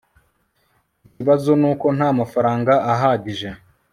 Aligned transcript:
ikibazo 1.07 1.49
nuko 1.59 1.87
ntamafaranga 1.97 2.73
ahagije 2.93 3.49